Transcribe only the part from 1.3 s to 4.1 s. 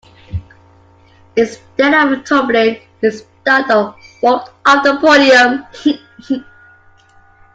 Instead of tumbling, he stopped and